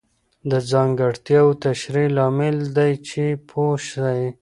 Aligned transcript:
د 0.49 0.51
ځانګړتیاوو 0.71 1.59
تشریح 1.65 2.07
لامل 2.17 2.57
دی 2.77 2.93
چې 3.07 3.23
پوه 3.49 3.73
سئ. 3.89 4.21